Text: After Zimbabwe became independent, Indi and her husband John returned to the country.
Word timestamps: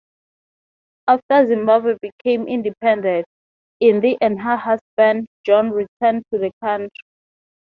After 1.07 1.45
Zimbabwe 1.45 1.95
became 2.01 2.47
independent, 2.47 3.27
Indi 3.81 4.17
and 4.19 4.41
her 4.41 4.57
husband 4.57 5.27
John 5.45 5.69
returned 5.69 6.23
to 6.33 6.39
the 6.39 6.51
country. 6.59 6.89